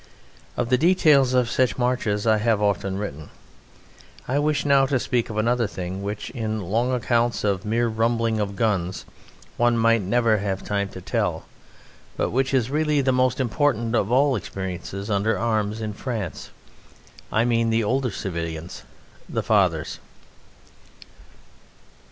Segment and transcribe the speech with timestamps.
[0.57, 3.29] Of the details of such marches I have often written.
[4.27, 8.39] I wish now to speak of another thing, which, in long accounts of mere rumbling
[8.39, 9.05] of guns,
[9.57, 11.45] one might never have time to tell,
[12.17, 16.49] but which is really the most important of all experiences under arms in France
[17.31, 18.81] I mean the older civilians,
[19.29, 19.99] the fathers.